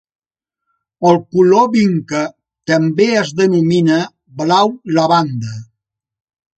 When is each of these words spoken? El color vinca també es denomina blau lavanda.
El 1.09 1.19
color 1.35 1.67
vinca 1.75 2.23
també 2.73 3.09
es 3.21 3.37
denomina 3.43 4.01
blau 4.43 4.77
lavanda. 5.01 5.59